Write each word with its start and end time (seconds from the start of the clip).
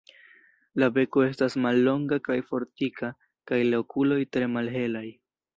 La 0.83 0.87
beko 0.95 1.25
estas 1.25 1.57
mallonga 1.67 2.19
kaj 2.29 2.39
fortika 2.49 3.13
kaj 3.53 3.63
la 3.73 3.85
okuloj 3.85 4.21
tre 4.35 4.53
malhelaj. 4.59 5.09